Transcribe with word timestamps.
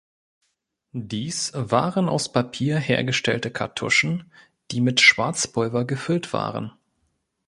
Dies 0.95 1.51
waren 1.53 2.09
aus 2.09 2.31
Papier 2.33 2.79
hergestellte 2.79 3.51
Kartuschen, 3.51 4.31
die 4.71 4.81
mit 4.81 4.99
Schwarzpulver 4.99 5.85
gefüllt 5.85 6.33
waren. 6.33 6.71